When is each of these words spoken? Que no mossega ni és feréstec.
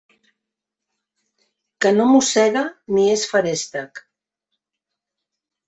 Que 1.85 1.91
no 1.99 2.09
mossega 2.15 2.65
ni 2.97 3.05
és 3.19 3.29
feréstec. 3.35 4.05